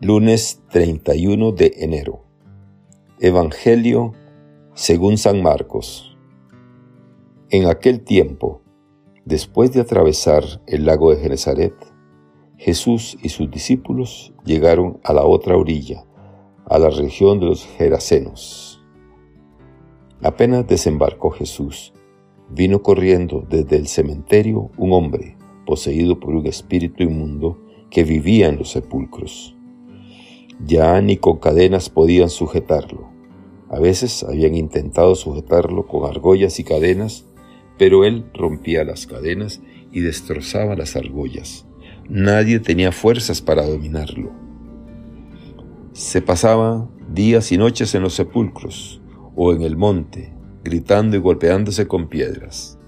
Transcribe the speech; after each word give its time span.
Lunes 0.00 0.62
31 0.70 1.50
de 1.50 1.72
enero. 1.78 2.20
Evangelio 3.18 4.12
según 4.74 5.18
San 5.18 5.42
Marcos. 5.42 6.16
En 7.50 7.66
aquel 7.66 8.04
tiempo, 8.04 8.62
después 9.24 9.72
de 9.72 9.80
atravesar 9.80 10.44
el 10.68 10.86
lago 10.86 11.10
de 11.10 11.20
Genezaret, 11.20 11.74
Jesús 12.58 13.18
y 13.24 13.30
sus 13.30 13.50
discípulos 13.50 14.32
llegaron 14.44 15.00
a 15.02 15.12
la 15.12 15.24
otra 15.24 15.56
orilla, 15.56 16.04
a 16.66 16.78
la 16.78 16.90
región 16.90 17.40
de 17.40 17.46
los 17.46 17.66
Gerasenos. 17.66 18.80
Apenas 20.22 20.64
desembarcó 20.68 21.30
Jesús, 21.30 21.92
vino 22.48 22.84
corriendo 22.84 23.44
desde 23.50 23.74
el 23.74 23.88
cementerio 23.88 24.70
un 24.76 24.92
hombre 24.92 25.36
poseído 25.66 26.20
por 26.20 26.36
un 26.36 26.46
espíritu 26.46 27.02
inmundo 27.02 27.58
que 27.90 28.04
vivía 28.04 28.46
en 28.46 28.58
los 28.58 28.70
sepulcros 28.70 29.57
ya 30.64 31.00
ni 31.00 31.16
con 31.16 31.38
cadenas 31.38 31.90
podían 31.90 32.30
sujetarlo. 32.30 33.08
A 33.70 33.78
veces 33.78 34.24
habían 34.24 34.54
intentado 34.54 35.14
sujetarlo 35.14 35.86
con 35.86 36.08
argollas 36.08 36.58
y 36.58 36.64
cadenas, 36.64 37.26
pero 37.76 38.04
él 38.04 38.24
rompía 38.34 38.84
las 38.84 39.06
cadenas 39.06 39.60
y 39.92 40.00
destrozaba 40.00 40.74
las 40.74 40.96
argollas. 40.96 41.66
Nadie 42.08 42.58
tenía 42.60 42.92
fuerzas 42.92 43.42
para 43.42 43.66
dominarlo. 43.66 44.32
Se 45.92 46.22
pasaba 46.22 46.88
días 47.12 47.52
y 47.52 47.58
noches 47.58 47.94
en 47.94 48.02
los 48.02 48.14
sepulcros 48.14 49.02
o 49.36 49.52
en 49.52 49.62
el 49.62 49.76
monte, 49.76 50.32
gritando 50.64 51.16
y 51.16 51.20
golpeándose 51.20 51.86
con 51.86 52.08
piedras. 52.08 52.78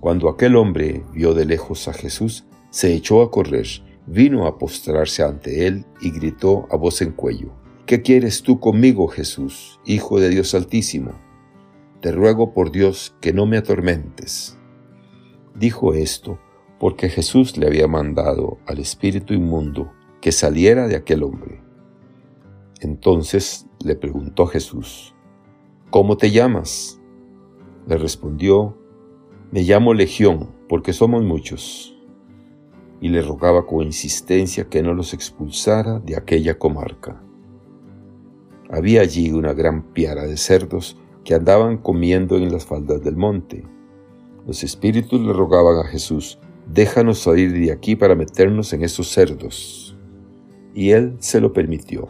Cuando 0.00 0.28
aquel 0.28 0.56
hombre 0.56 1.02
vio 1.14 1.34
de 1.34 1.46
lejos 1.46 1.88
a 1.88 1.92
Jesús, 1.92 2.44
se 2.70 2.94
echó 2.94 3.22
a 3.22 3.30
correr 3.30 3.66
vino 4.06 4.46
a 4.46 4.58
postrarse 4.58 5.22
ante 5.22 5.66
él 5.66 5.84
y 6.00 6.10
gritó 6.10 6.66
a 6.70 6.76
voz 6.76 7.02
en 7.02 7.12
cuello, 7.12 7.52
¿Qué 7.86 8.02
quieres 8.02 8.42
tú 8.42 8.58
conmigo, 8.58 9.06
Jesús, 9.06 9.78
Hijo 9.84 10.18
de 10.18 10.28
Dios 10.28 10.54
Altísimo? 10.54 11.12
Te 12.00 12.10
ruego 12.10 12.52
por 12.52 12.72
Dios 12.72 13.14
que 13.20 13.32
no 13.32 13.46
me 13.46 13.58
atormentes. 13.58 14.58
Dijo 15.54 15.94
esto 15.94 16.40
porque 16.80 17.08
Jesús 17.08 17.56
le 17.56 17.66
había 17.68 17.86
mandado 17.86 18.58
al 18.66 18.80
espíritu 18.80 19.34
inmundo 19.34 19.92
que 20.20 20.32
saliera 20.32 20.88
de 20.88 20.96
aquel 20.96 21.22
hombre. 21.22 21.62
Entonces 22.80 23.66
le 23.84 23.94
preguntó 23.94 24.46
Jesús, 24.46 25.14
¿Cómo 25.90 26.16
te 26.16 26.32
llamas? 26.32 27.00
Le 27.86 27.96
respondió, 27.96 28.76
Me 29.52 29.62
llamo 29.62 29.94
Legión, 29.94 30.50
porque 30.68 30.92
somos 30.92 31.22
muchos 31.22 31.95
y 33.00 33.08
le 33.08 33.22
rogaba 33.22 33.66
con 33.66 33.82
insistencia 33.82 34.68
que 34.68 34.82
no 34.82 34.94
los 34.94 35.14
expulsara 35.14 35.98
de 36.00 36.16
aquella 36.16 36.58
comarca. 36.58 37.22
Había 38.70 39.02
allí 39.02 39.30
una 39.30 39.52
gran 39.52 39.92
piara 39.92 40.24
de 40.24 40.36
cerdos 40.36 40.98
que 41.24 41.34
andaban 41.34 41.78
comiendo 41.78 42.36
en 42.36 42.52
las 42.52 42.64
faldas 42.64 43.02
del 43.02 43.16
monte. 43.16 43.64
Los 44.46 44.64
espíritus 44.64 45.20
le 45.20 45.32
rogaban 45.32 45.78
a 45.78 45.88
Jesús, 45.88 46.38
déjanos 46.72 47.18
salir 47.20 47.52
de 47.52 47.72
aquí 47.72 47.96
para 47.96 48.14
meternos 48.14 48.72
en 48.72 48.82
esos 48.82 49.08
cerdos. 49.08 49.96
Y 50.74 50.90
él 50.90 51.16
se 51.20 51.40
lo 51.40 51.52
permitió. 51.52 52.08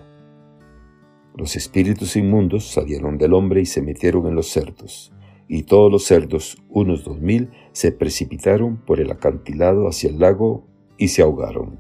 Los 1.37 1.57
espíritus 1.57 2.17
inmundos 2.17 2.71
salieron 2.71 3.19
del 3.19 3.35
hombre 3.35 3.61
y 3.61 3.67
se 3.67 3.83
metieron 3.83 4.27
en 4.27 4.35
los 4.35 4.49
cerdos, 4.49 5.13
y 5.49 5.65
todos 5.65 5.93
los 5.93 6.05
cerdos, 6.05 6.57
unos 6.71 7.05
dos 7.05 7.21
mil, 7.21 7.51
se 7.73 7.93
precipitaron 7.93 8.79
por 8.79 9.01
el 9.01 9.11
acantilado 9.11 9.87
hacia 9.87 10.09
el 10.09 10.19
lago 10.19 10.67
y 10.99 11.09
se 11.09 11.23
ahogaron. 11.23 11.79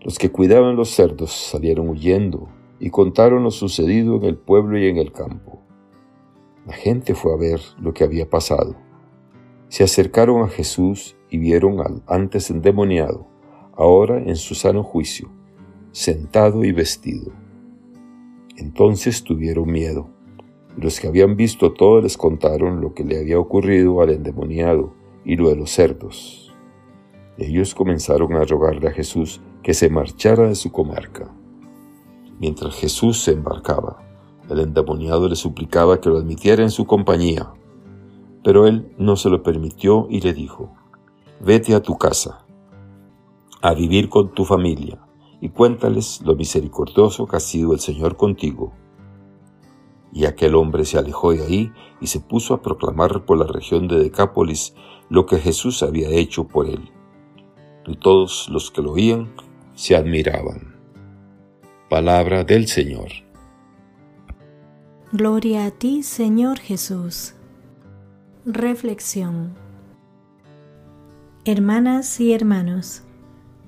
Los 0.00 0.18
que 0.18 0.30
cuidaban 0.30 0.76
los 0.76 0.90
cerdos 0.90 1.32
salieron 1.32 1.88
huyendo 1.88 2.48
y 2.80 2.90
contaron 2.90 3.44
lo 3.44 3.52
sucedido 3.52 4.16
en 4.16 4.24
el 4.24 4.36
pueblo 4.36 4.76
y 4.76 4.88
en 4.88 4.96
el 4.96 5.12
campo. 5.12 5.62
La 6.66 6.72
gente 6.72 7.14
fue 7.14 7.32
a 7.32 7.36
ver 7.36 7.60
lo 7.80 7.94
que 7.94 8.02
había 8.02 8.28
pasado. 8.28 8.76
Se 9.68 9.84
acercaron 9.84 10.42
a 10.42 10.48
Jesús 10.48 11.16
y 11.30 11.38
vieron 11.38 11.80
al 11.80 12.02
antes 12.06 12.50
endemoniado, 12.50 13.26
ahora 13.76 14.18
en 14.18 14.36
su 14.36 14.54
sano 14.54 14.82
juicio, 14.82 15.30
sentado 15.92 16.64
y 16.64 16.72
vestido. 16.72 17.32
Entonces 18.56 19.22
tuvieron 19.22 19.70
miedo. 19.70 20.08
Y 20.76 20.80
los 20.80 20.98
que 20.98 21.06
habían 21.06 21.36
visto 21.36 21.72
todo 21.72 22.00
les 22.00 22.16
contaron 22.16 22.80
lo 22.80 22.94
que 22.94 23.04
le 23.04 23.18
había 23.18 23.38
ocurrido 23.38 24.00
al 24.02 24.10
endemoniado 24.10 24.94
y 25.24 25.36
lo 25.36 25.48
de 25.48 25.56
los 25.56 25.70
cerdos. 25.70 26.41
Ellos 27.38 27.74
comenzaron 27.74 28.34
a 28.34 28.44
rogarle 28.44 28.88
a 28.88 28.92
Jesús 28.92 29.40
que 29.62 29.72
se 29.72 29.88
marchara 29.88 30.48
de 30.48 30.54
su 30.54 30.70
comarca. 30.70 31.32
Mientras 32.38 32.74
Jesús 32.74 33.20
se 33.20 33.32
embarcaba, 33.32 34.02
el 34.50 34.60
endemoniado 34.60 35.28
le 35.28 35.36
suplicaba 35.36 35.98
que 36.00 36.10
lo 36.10 36.18
admitiera 36.18 36.62
en 36.62 36.70
su 36.70 36.84
compañía, 36.84 37.50
pero 38.44 38.66
él 38.66 38.92
no 38.98 39.16
se 39.16 39.30
lo 39.30 39.42
permitió 39.42 40.08
y 40.10 40.20
le 40.20 40.34
dijo, 40.34 40.74
vete 41.40 41.74
a 41.74 41.80
tu 41.80 41.96
casa, 41.96 42.44
a 43.62 43.72
vivir 43.72 44.10
con 44.10 44.34
tu 44.34 44.44
familia, 44.44 45.00
y 45.40 45.48
cuéntales 45.48 46.20
lo 46.22 46.34
misericordioso 46.34 47.26
que 47.26 47.36
ha 47.36 47.40
sido 47.40 47.72
el 47.72 47.80
Señor 47.80 48.16
contigo. 48.16 48.74
Y 50.12 50.26
aquel 50.26 50.54
hombre 50.54 50.84
se 50.84 50.98
alejó 50.98 51.32
de 51.32 51.44
ahí 51.44 51.72
y 52.00 52.08
se 52.08 52.20
puso 52.20 52.52
a 52.52 52.60
proclamar 52.60 53.24
por 53.24 53.38
la 53.38 53.46
región 53.46 53.88
de 53.88 53.98
Decápolis 53.98 54.74
lo 55.08 55.24
que 55.24 55.38
Jesús 55.38 55.82
había 55.82 56.10
hecho 56.10 56.46
por 56.46 56.66
él 56.66 56.92
y 57.86 57.96
todos 57.96 58.48
los 58.48 58.70
que 58.70 58.82
lo 58.82 58.92
oían 58.92 59.32
se 59.74 59.96
admiraban. 59.96 60.76
Palabra 61.88 62.44
del 62.44 62.68
Señor. 62.68 63.08
Gloria 65.12 65.66
a 65.66 65.70
ti, 65.70 66.02
Señor 66.02 66.58
Jesús. 66.58 67.34
Reflexión. 68.46 69.54
Hermanas 71.44 72.20
y 72.20 72.32
hermanos, 72.32 73.02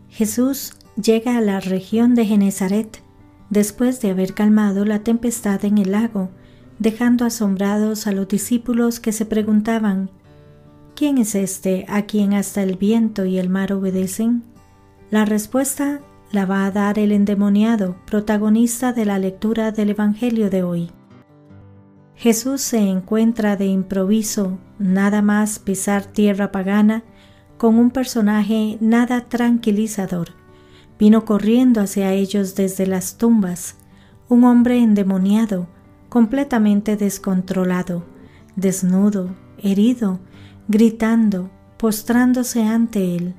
Jesús 0.09 0.75
llega 0.97 1.37
a 1.37 1.41
la 1.41 1.61
región 1.61 2.15
de 2.15 2.25
Genezaret 2.25 3.03
después 3.51 4.01
de 4.01 4.11
haber 4.11 4.33
calmado 4.35 4.85
la 4.85 5.01
tempestad 5.01 5.65
en 5.65 5.79
el 5.79 5.93
lago, 5.93 6.31
dejando 6.79 7.25
asombrados 7.25 8.07
a 8.07 8.13
los 8.13 8.29
discípulos 8.29 9.01
que 9.01 9.13
se 9.13 9.27
preguntaban 9.27 10.11
¿Quién 10.97 11.19
es 11.19 11.35
este 11.35 11.87
a 11.89 12.03
quien 12.03 12.35
hasta 12.35 12.63
el 12.63 12.77
viento 12.77 13.25
y 13.25 13.39
el 13.39 13.49
mar 13.49 13.73
obedecen? 13.73 14.45
La 15.11 15.25
respuesta 15.25 16.01
la 16.31 16.47
va 16.47 16.67
a 16.67 16.71
dar 16.71 17.01
el 17.01 17.11
endemoniado, 17.11 17.97
protagonista 18.07 18.93
de 18.93 19.05
la 19.05 19.19
lectura 19.19 19.73
del 19.73 19.91
Evangelio 19.91 20.51
de 20.51 20.63
hoy. 20.63 20.91
Jesús 22.15 22.61
se 22.61 22.79
encuentra 22.79 23.57
de 23.57 23.67
improviso, 23.67 24.59
nada 24.79 25.21
más 25.21 25.59
pisar 25.59 26.05
tierra 26.05 26.53
pagana, 26.53 27.03
con 27.59 27.77
un 27.77 27.91
personaje 27.91 28.79
nada 28.81 29.23
tranquilizador. 29.23 30.29
Vino 30.97 31.25
corriendo 31.25 31.81
hacia 31.81 32.13
ellos 32.13 32.55
desde 32.55 32.87
las 32.87 33.19
tumbas, 33.19 33.77
un 34.29 34.45
hombre 34.45 34.79
endemoniado, 34.79 35.67
completamente 36.09 36.97
descontrolado, 36.97 38.05
desnudo, 38.55 39.35
herido, 39.59 40.21
gritando, 40.69 41.51
postrándose 41.77 42.63
ante 42.63 43.17
él. 43.17 43.35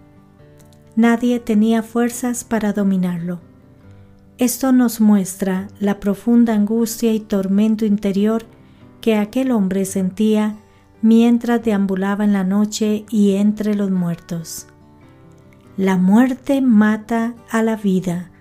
Nadie 0.95 1.39
tenía 1.39 1.83
fuerzas 1.83 2.43
para 2.43 2.73
dominarlo. 2.73 3.41
Esto 4.37 4.71
nos 4.71 5.01
muestra 5.01 5.67
la 5.79 5.99
profunda 5.99 6.53
angustia 6.53 7.13
y 7.13 7.19
tormento 7.19 7.85
interior 7.85 8.45
que 9.01 9.15
aquel 9.15 9.51
hombre 9.51 9.85
sentía 9.85 10.55
mientras 11.01 11.63
deambulaba 11.63 12.23
en 12.23 12.33
la 12.33 12.43
noche 12.43 13.05
y 13.09 13.35
entre 13.35 13.75
los 13.75 13.91
muertos. 13.91 14.67
La 15.77 15.97
muerte 15.97 16.61
mata 16.61 17.35
a 17.49 17.61
la 17.61 17.75
vida. 17.75 18.31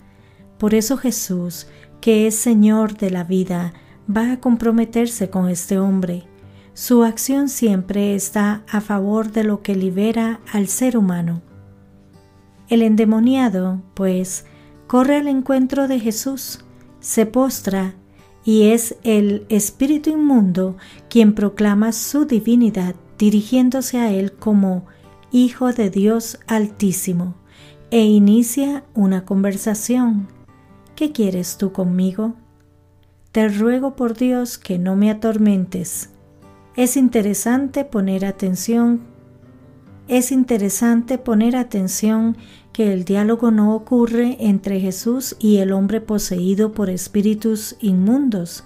Por 0.58 0.75
eso 0.75 0.96
Jesús, 0.96 1.66
que 2.00 2.26
es 2.26 2.37
Señor 2.37 2.96
de 2.96 3.10
la 3.10 3.25
vida, 3.25 3.72
va 4.08 4.32
a 4.32 4.40
comprometerse 4.40 5.30
con 5.30 5.48
este 5.48 5.78
hombre 5.78 6.26
su 6.75 7.05
acción 7.05 7.49
siempre 7.49 8.17
está 8.17 8.65
a 8.69 8.81
favor 8.81 9.31
de 9.31 9.44
lo 9.44 9.62
que 9.62 9.76
libera 9.76 10.41
al 10.53 10.67
ser 10.67 10.97
humano. 10.97 11.41
El 12.69 12.82
endemoniado, 12.82 13.81
pues, 13.94 14.44
corre 14.88 15.17
al 15.17 15.29
encuentro 15.29 15.87
de 15.87 16.00
Jesús, 16.00 16.65
se 16.99 17.26
postra 17.26 17.94
y 18.44 18.65
es 18.71 18.97
el 19.05 19.47
espíritu 19.49 20.11
inmundo 20.11 20.76
quien 21.09 21.35
proclama 21.35 21.93
su 21.93 22.25
divinidad 22.25 22.97
dirigiéndose 23.19 23.99
a 23.99 24.11
él 24.11 24.32
como 24.32 24.87
Hijo 25.31 25.73
de 25.73 25.91
Dios 25.91 26.38
Altísimo 26.49 27.35
e 27.93 28.03
inicia 28.03 28.85
una 28.94 29.25
conversación. 29.25 30.26
¿Qué 30.97 31.12
quieres 31.12 31.56
tú 31.56 31.73
conmigo? 31.73 32.35
Te 33.31 33.49
ruego 33.49 33.94
por 33.94 34.17
Dios 34.17 34.59
que 34.59 34.79
no 34.79 34.97
me 34.97 35.11
atormentes 35.11 36.13
es 36.76 36.97
interesante 36.97 37.85
poner 37.85 38.25
atención 38.25 39.15
es 40.09 40.32
interesante 40.32 41.17
poner 41.17 41.56
atención 41.56 42.37
que 42.73 42.93
el 42.93 43.05
diálogo 43.05 43.50
no 43.50 43.75
ocurre 43.75 44.37
entre 44.41 44.79
Jesús 44.81 45.35
y 45.38 45.59
el 45.59 45.73
hombre 45.73 46.00
poseído 46.00 46.73
por 46.73 46.91
espíritus 46.91 47.76
inmundos, 47.81 48.65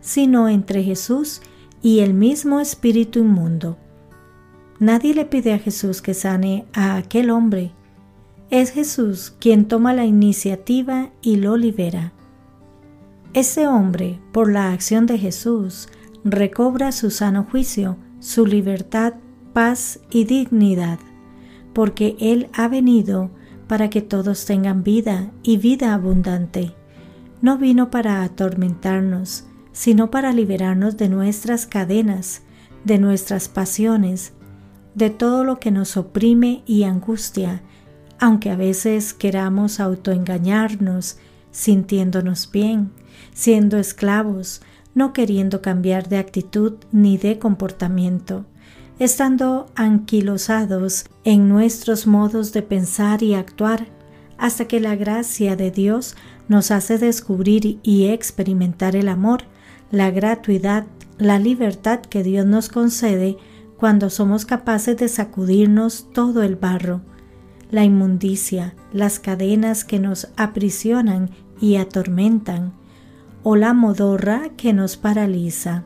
sino 0.00 0.48
entre 0.48 0.84
Jesús 0.84 1.42
y 1.82 2.00
el 2.00 2.14
mismo 2.14 2.60
espíritu 2.60 3.18
inmundo. 3.18 3.78
Nadie 4.78 5.12
le 5.12 5.24
pide 5.24 5.52
a 5.54 5.58
Jesús 5.58 6.00
que 6.02 6.14
sane 6.14 6.66
a 6.72 6.96
aquel 6.96 7.30
hombre. 7.30 7.72
Es 8.50 8.70
Jesús 8.70 9.34
quien 9.40 9.66
toma 9.66 9.92
la 9.92 10.04
iniciativa 10.04 11.10
y 11.20 11.36
lo 11.36 11.56
libera. 11.56 12.12
Ese 13.32 13.66
hombre, 13.66 14.20
por 14.32 14.50
la 14.50 14.72
acción 14.72 15.06
de 15.06 15.18
Jesús, 15.18 15.88
recobra 16.24 16.92
su 16.92 17.10
sano 17.10 17.46
juicio, 17.50 17.96
su 18.18 18.46
libertad, 18.46 19.14
paz 19.52 20.00
y 20.10 20.24
dignidad, 20.24 20.98
porque 21.72 22.16
Él 22.20 22.48
ha 22.52 22.68
venido 22.68 23.30
para 23.66 23.90
que 23.90 24.02
todos 24.02 24.44
tengan 24.46 24.82
vida 24.82 25.30
y 25.42 25.56
vida 25.56 25.94
abundante. 25.94 26.74
No 27.40 27.56
vino 27.56 27.90
para 27.90 28.22
atormentarnos, 28.22 29.44
sino 29.72 30.10
para 30.10 30.32
liberarnos 30.32 30.96
de 30.96 31.08
nuestras 31.08 31.66
cadenas, 31.66 32.42
de 32.84 32.98
nuestras 32.98 33.48
pasiones, 33.48 34.32
de 34.94 35.10
todo 35.10 35.44
lo 35.44 35.60
que 35.60 35.70
nos 35.70 35.96
oprime 35.96 36.62
y 36.66 36.82
angustia, 36.82 37.62
aunque 38.18 38.50
a 38.50 38.56
veces 38.56 39.14
queramos 39.14 39.80
autoengañarnos, 39.80 41.18
sintiéndonos 41.52 42.50
bien, 42.50 42.90
siendo 43.32 43.78
esclavos, 43.78 44.60
no 44.94 45.12
queriendo 45.12 45.62
cambiar 45.62 46.08
de 46.08 46.18
actitud 46.18 46.74
ni 46.92 47.18
de 47.18 47.38
comportamiento, 47.38 48.44
estando 48.98 49.66
anquilosados 49.74 51.06
en 51.24 51.48
nuestros 51.48 52.06
modos 52.06 52.52
de 52.52 52.62
pensar 52.62 53.22
y 53.22 53.34
actuar, 53.34 53.86
hasta 54.36 54.66
que 54.66 54.80
la 54.80 54.96
gracia 54.96 55.56
de 55.56 55.70
Dios 55.70 56.16
nos 56.48 56.70
hace 56.70 56.98
descubrir 56.98 57.78
y 57.82 58.06
experimentar 58.06 58.96
el 58.96 59.08
amor, 59.08 59.44
la 59.90 60.10
gratuidad, 60.10 60.86
la 61.18 61.38
libertad 61.38 62.00
que 62.00 62.22
Dios 62.22 62.46
nos 62.46 62.68
concede 62.68 63.36
cuando 63.76 64.10
somos 64.10 64.44
capaces 64.44 64.96
de 64.96 65.08
sacudirnos 65.08 66.08
todo 66.12 66.42
el 66.42 66.56
barro, 66.56 67.02
la 67.70 67.84
inmundicia, 67.84 68.74
las 68.92 69.20
cadenas 69.20 69.84
que 69.84 69.98
nos 69.98 70.28
aprisionan 70.36 71.30
y 71.60 71.76
atormentan, 71.76 72.72
o 73.42 73.56
la 73.56 73.72
modorra 73.74 74.50
que 74.56 74.72
nos 74.72 74.96
paraliza. 74.96 75.84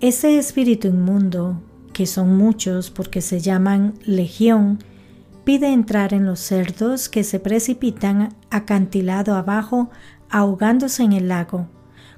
Ese 0.00 0.38
espíritu 0.38 0.88
inmundo, 0.88 1.62
que 1.92 2.06
son 2.06 2.36
muchos 2.36 2.90
porque 2.90 3.20
se 3.20 3.40
llaman 3.40 3.94
legión, 4.04 4.78
pide 5.44 5.72
entrar 5.72 6.14
en 6.14 6.26
los 6.26 6.40
cerdos 6.40 7.08
que 7.08 7.24
se 7.24 7.40
precipitan 7.40 8.34
acantilado 8.50 9.34
abajo 9.34 9.90
ahogándose 10.30 11.02
en 11.02 11.12
el 11.12 11.28
lago 11.28 11.68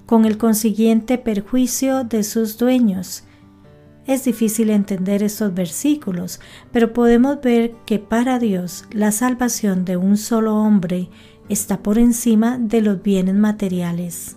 con 0.07 0.25
el 0.25 0.39
consiguiente 0.39 1.19
perjuicio 1.19 2.05
de 2.05 2.23
sus 2.23 2.57
dueños. 2.57 3.25
Es 4.07 4.25
difícil 4.25 4.71
entender 4.71 5.25
estos 5.25 5.53
versículos, 5.53 6.41
pero 6.71 6.93
podemos 6.93 7.41
ver 7.41 7.73
que 7.85 7.99
para 7.99 8.39
Dios 8.39 8.85
la 8.93 9.11
salvación 9.11 9.85
de 9.85 9.97
un 9.97 10.17
solo 10.17 10.57
hombre 10.57 11.11
está 11.49 11.83
por 11.83 11.99
encima 11.99 12.59
de 12.59 12.81
los 12.81 13.03
bienes 13.03 13.35
materiales. 13.35 14.37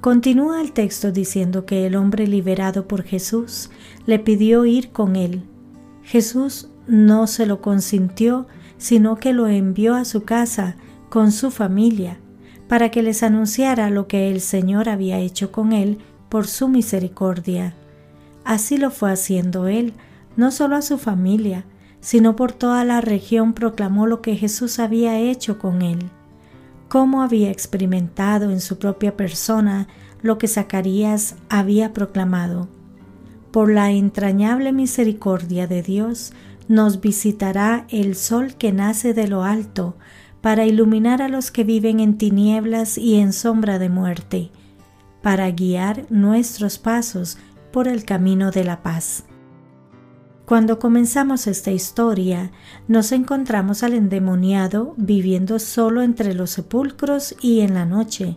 Continúa 0.00 0.60
el 0.60 0.72
texto 0.72 1.12
diciendo 1.12 1.64
que 1.64 1.86
el 1.86 1.94
hombre 1.94 2.26
liberado 2.26 2.88
por 2.88 3.04
Jesús 3.04 3.70
le 4.06 4.18
pidió 4.18 4.64
ir 4.64 4.90
con 4.90 5.14
él. 5.14 5.44
Jesús 6.02 6.70
no 6.88 7.26
se 7.26 7.46
lo 7.46 7.60
consintió, 7.60 8.46
sino 8.78 9.16
que 9.16 9.32
lo 9.32 9.46
envió 9.46 9.94
a 9.94 10.04
su 10.04 10.24
casa 10.24 10.76
con 11.08 11.30
su 11.30 11.50
familia 11.50 12.18
para 12.72 12.90
que 12.90 13.02
les 13.02 13.22
anunciara 13.22 13.90
lo 13.90 14.08
que 14.08 14.30
el 14.30 14.40
Señor 14.40 14.88
había 14.88 15.18
hecho 15.18 15.52
con 15.52 15.72
él 15.72 15.98
por 16.28 16.46
su 16.46 16.68
misericordia. 16.68 17.74
Así 18.44 18.78
lo 18.78 18.90
fue 18.90 19.12
haciendo 19.12 19.68
él, 19.68 19.92
no 20.36 20.50
solo 20.50 20.76
a 20.76 20.82
su 20.82 20.96
familia, 20.96 21.66
sino 22.02 22.36
por 22.36 22.52
toda 22.52 22.84
la 22.84 23.00
región 23.00 23.54
proclamó 23.54 24.06
lo 24.06 24.20
que 24.20 24.36
Jesús 24.36 24.78
había 24.80 25.18
hecho 25.18 25.58
con 25.58 25.80
él, 25.80 26.10
cómo 26.88 27.22
había 27.22 27.50
experimentado 27.50 28.50
en 28.50 28.60
su 28.60 28.78
propia 28.78 29.16
persona 29.16 29.88
lo 30.20 30.36
que 30.36 30.48
Zacarías 30.48 31.36
había 31.48 31.94
proclamado. 31.94 32.68
Por 33.52 33.72
la 33.72 33.92
entrañable 33.92 34.72
misericordia 34.72 35.66
de 35.66 35.82
Dios 35.82 36.32
nos 36.68 37.00
visitará 37.00 37.86
el 37.88 38.16
sol 38.16 38.56
que 38.56 38.72
nace 38.72 39.14
de 39.14 39.28
lo 39.28 39.44
alto, 39.44 39.96
para 40.40 40.66
iluminar 40.66 41.22
a 41.22 41.28
los 41.28 41.52
que 41.52 41.62
viven 41.62 42.00
en 42.00 42.18
tinieblas 42.18 42.98
y 42.98 43.14
en 43.14 43.32
sombra 43.32 43.78
de 43.78 43.88
muerte, 43.88 44.50
para 45.22 45.48
guiar 45.52 46.04
nuestros 46.10 46.78
pasos 46.78 47.38
por 47.72 47.86
el 47.86 48.04
camino 48.04 48.50
de 48.50 48.64
la 48.64 48.82
paz. 48.82 49.24
Cuando 50.46 50.78
comenzamos 50.78 51.46
esta 51.46 51.70
historia, 51.70 52.50
nos 52.88 53.12
encontramos 53.12 53.82
al 53.82 53.94
endemoniado 53.94 54.94
viviendo 54.96 55.58
solo 55.58 56.02
entre 56.02 56.34
los 56.34 56.50
sepulcros 56.50 57.36
y 57.40 57.60
en 57.60 57.74
la 57.74 57.86
noche. 57.86 58.36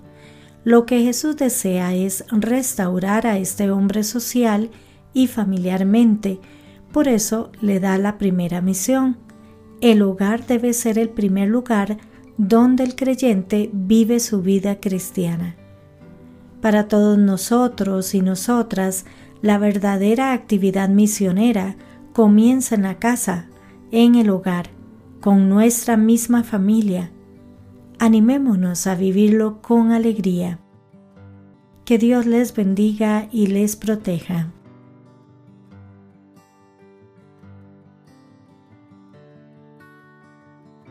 Lo 0.63 0.85
que 0.85 1.01
Jesús 1.01 1.35
desea 1.35 1.95
es 1.95 2.23
restaurar 2.29 3.25
a 3.25 3.37
este 3.37 3.71
hombre 3.71 4.03
social 4.03 4.69
y 5.13 5.27
familiarmente, 5.27 6.39
por 6.91 7.07
eso 7.07 7.51
le 7.59 7.79
da 7.79 7.97
la 7.97 8.17
primera 8.17 8.61
misión, 8.61 9.17
el 9.81 10.01
hogar 10.01 10.45
debe 10.45 10.73
ser 10.73 10.97
el 10.97 11.09
primer 11.09 11.49
lugar 11.49 11.97
donde 12.37 12.83
el 12.83 12.95
creyente 12.95 13.69
vive 13.73 14.19
su 14.19 14.41
vida 14.41 14.79
cristiana. 14.79 15.55
Para 16.61 16.87
todos 16.87 17.17
nosotros 17.17 18.15
y 18.15 18.21
nosotras, 18.21 19.05
la 19.41 19.57
verdadera 19.57 20.33
actividad 20.33 20.89
misionera 20.89 21.75
comienza 22.15 22.75
en 22.75 22.83
la 22.83 22.97
casa, 22.97 23.50
en 23.91 24.15
el 24.15 24.29
hogar, 24.29 24.69
con 25.19 25.50
nuestra 25.50 25.97
misma 25.97 26.45
familia. 26.45 27.12
Animémonos 28.00 28.88
a 28.88 28.95
vivirlo 28.95 29.62
con 29.62 29.91
alegría. 29.91 30.62
Que 31.83 31.97
Dios 31.97 32.25
les 32.25 32.56
bendiga 32.56 33.27
y 33.33 33.47
les 33.47 33.75
proteja. 33.75 34.54